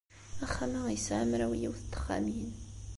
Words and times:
Axxam-a 0.43 0.81
yesɛa 0.95 1.23
mraw 1.29 1.51
yiwet 1.59 1.83
n 1.87 1.89
texxamin. 1.93 2.51